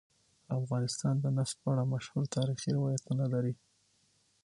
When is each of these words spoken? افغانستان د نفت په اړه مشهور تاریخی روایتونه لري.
افغانستان 0.59 1.15
د 1.19 1.25
نفت 1.37 1.55
په 1.61 1.67
اړه 1.73 1.83
مشهور 1.93 2.23
تاریخی 2.37 2.69
روایتونه 2.77 3.25
لري. 3.33 3.53